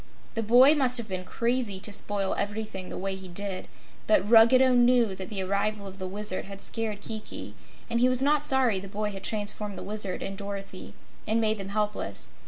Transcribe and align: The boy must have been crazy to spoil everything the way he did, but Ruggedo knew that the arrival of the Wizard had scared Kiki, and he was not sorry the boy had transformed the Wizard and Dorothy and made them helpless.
The 0.33 0.41
boy 0.41 0.73
must 0.73 0.97
have 0.97 1.07
been 1.07 1.23
crazy 1.25 1.79
to 1.81 1.93
spoil 1.93 2.33
everything 2.33 2.89
the 2.89 2.97
way 2.97 3.13
he 3.13 3.27
did, 3.27 3.67
but 4.07 4.27
Ruggedo 4.27 4.73
knew 4.73 5.13
that 5.13 5.29
the 5.29 5.43
arrival 5.43 5.85
of 5.85 5.99
the 5.99 6.07
Wizard 6.07 6.45
had 6.45 6.59
scared 6.59 7.01
Kiki, 7.01 7.53
and 7.87 7.99
he 7.99 8.09
was 8.09 8.19
not 8.23 8.43
sorry 8.43 8.79
the 8.79 8.87
boy 8.87 9.11
had 9.11 9.23
transformed 9.23 9.75
the 9.77 9.83
Wizard 9.83 10.23
and 10.23 10.35
Dorothy 10.35 10.95
and 11.27 11.39
made 11.39 11.59
them 11.59 11.69
helpless. 11.69 12.31